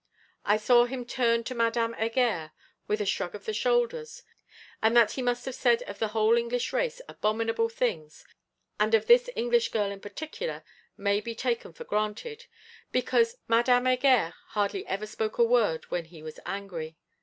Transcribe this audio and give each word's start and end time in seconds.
I 0.45 0.57
saw 0.57 0.85
him 0.85 1.05
turn 1.05 1.43
to 1.43 1.53
Madame 1.53 1.93
Heger 1.93 2.53
with 2.87 3.01
a 3.01 3.05
shrug 3.05 3.35
of 3.35 3.45
the 3.45 3.53
shoulders: 3.53 4.23
and 4.81 4.97
that 4.97 5.11
he 5.11 5.21
must 5.21 5.45
have 5.45 5.53
said 5.53 5.83
of 5.83 5.99
the 5.99 6.07
whole 6.07 6.35
English 6.37 6.73
race 6.73 7.01
abominable 7.07 7.69
things, 7.69 8.25
and 8.79 8.95
of 8.95 9.05
this 9.05 9.29
English 9.35 9.69
girl 9.69 9.91
in 9.91 9.99
particular, 9.99 10.63
may 10.97 11.21
be 11.21 11.35
taken 11.35 11.71
for 11.71 11.83
granted; 11.83 12.47
because 12.91 13.37
Madame 13.47 13.85
Heger 13.85 14.33
hardly 14.47 14.87
ever 14.87 15.05
spoke 15.05 15.37
a 15.37 15.43
word 15.43 15.85
when 15.91 16.05
he 16.05 16.23
was 16.23 16.39
angry. 16.47 16.97